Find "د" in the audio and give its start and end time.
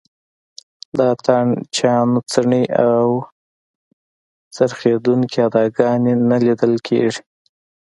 0.97-0.99